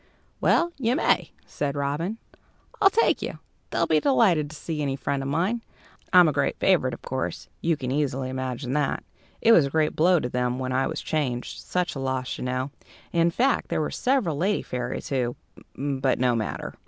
"Well, 0.41 0.73
you 0.79 0.95
may," 0.95 1.29
said 1.45 1.75
Robin; 1.75 2.17
"I'll 2.81 2.89
take 2.89 3.21
you. 3.21 3.37
They'll 3.69 3.85
be 3.85 3.99
delighted 3.99 4.49
to 4.49 4.55
see 4.55 4.81
any 4.81 4.95
friend 4.95 5.21
of 5.21 5.29
mine, 5.29 5.61
I'm 6.11 6.27
a 6.27 6.31
great 6.33 6.57
favourite; 6.57 6.95
of 6.95 7.03
course, 7.03 7.49
you 7.61 7.77
can 7.77 7.91
easily 7.91 8.31
imagine 8.31 8.73
that. 8.73 9.03
It 9.41 9.51
was 9.51 9.67
a 9.67 9.69
great 9.69 9.95
blow 9.95 10.19
to 10.19 10.27
them 10.29 10.57
when 10.57 10.71
I 10.71 10.87
was 10.87 11.01
changed; 11.01 11.59
such 11.59 11.93
a 11.93 11.99
loss, 11.99 12.39
you 12.39 12.43
know. 12.43 12.71
In 13.13 13.29
fact, 13.29 13.69
there 13.69 13.79
were 13.79 13.91
several 13.91 14.37
lady 14.37 14.63
fairies, 14.63 15.09
who 15.09 15.35
but 15.75 16.17
no 16.17 16.35
matter." 16.35 16.73